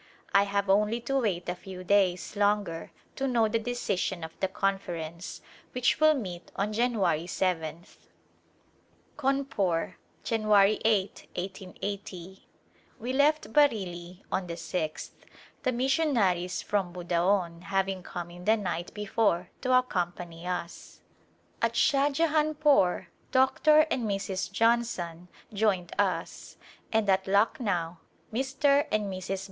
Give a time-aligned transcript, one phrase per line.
[0.33, 4.47] I have only to wait a few days longer to know the decision of the
[4.47, 5.41] Conference,
[5.73, 7.97] which will meet on January 7th.
[9.19, 9.93] Cawnpore^
[10.23, 10.45] Jan.
[10.45, 12.39] <?, i8So»
[12.99, 15.13] We left Bareilly on the sixth,
[15.61, 21.01] the missionaries from Budaon having come in the night before to accompany us.
[21.61, 23.81] At Shahjahanpore Dr.
[23.91, 24.51] and Mrs.
[24.51, 26.57] Johnson joined us
[26.91, 27.99] and at Lucknow
[28.33, 28.87] Mr.
[28.91, 29.39] and Airs.